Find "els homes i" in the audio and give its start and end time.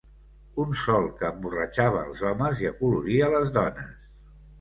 2.05-2.69